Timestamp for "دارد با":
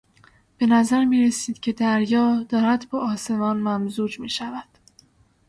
2.49-2.99